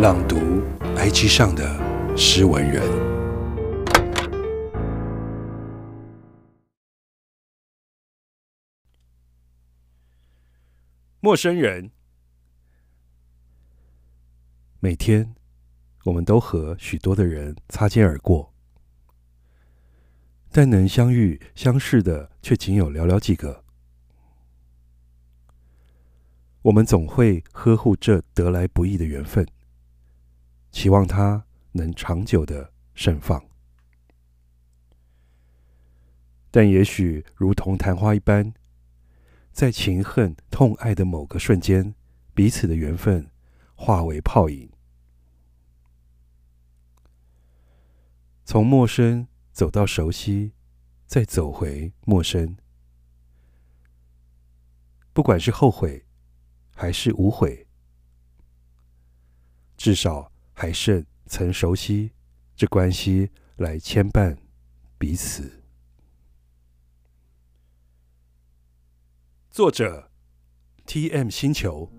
[0.00, 0.36] 朗读
[0.96, 2.82] IG 上的诗文人。
[11.20, 11.90] 陌生人，
[14.78, 15.34] 每天
[16.06, 18.54] 我们都和许多的人擦肩而过，
[20.50, 23.62] 但能相遇相识的却仅有寥寥几个。
[26.62, 29.46] 我们总会呵护这得来不易的缘分。
[30.70, 33.44] 期望它能长久的盛放，
[36.50, 38.54] 但也许如同昙花一般，
[39.52, 41.94] 在情恨痛爱的某个瞬间，
[42.34, 43.30] 彼此的缘分
[43.74, 44.70] 化为泡影。
[48.44, 50.52] 从陌生走到熟悉，
[51.06, 52.56] 再走回陌生，
[55.12, 56.06] 不管是后悔
[56.74, 57.66] 还是无悔，
[59.76, 60.30] 至少。
[60.60, 62.12] 还剩曾熟悉
[62.54, 64.36] 这关系来牵绊
[64.98, 65.62] 彼此。
[69.50, 70.10] 作者
[70.84, 71.30] ：T.M.
[71.30, 71.90] 星球。